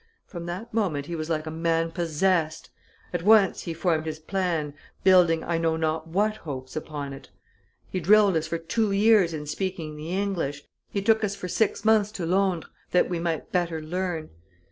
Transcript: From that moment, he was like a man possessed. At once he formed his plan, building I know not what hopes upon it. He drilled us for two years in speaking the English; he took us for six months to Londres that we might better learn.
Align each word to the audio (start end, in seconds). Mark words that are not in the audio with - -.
From 0.25 0.47
that 0.47 0.73
moment, 0.73 1.05
he 1.05 1.15
was 1.15 1.29
like 1.29 1.45
a 1.45 1.51
man 1.51 1.91
possessed. 1.91 2.71
At 3.13 3.21
once 3.21 3.61
he 3.61 3.73
formed 3.75 4.07
his 4.07 4.17
plan, 4.17 4.73
building 5.03 5.43
I 5.43 5.59
know 5.59 5.75
not 5.77 6.07
what 6.07 6.37
hopes 6.37 6.75
upon 6.75 7.13
it. 7.13 7.29
He 7.91 7.99
drilled 7.99 8.35
us 8.35 8.47
for 8.47 8.57
two 8.57 8.91
years 8.91 9.31
in 9.31 9.45
speaking 9.45 9.95
the 9.97 10.09
English; 10.09 10.63
he 10.89 11.03
took 11.03 11.23
us 11.23 11.35
for 11.35 11.47
six 11.47 11.85
months 11.85 12.11
to 12.13 12.25
Londres 12.25 12.71
that 12.89 13.11
we 13.11 13.19
might 13.19 13.51
better 13.51 13.79
learn. 13.79 14.31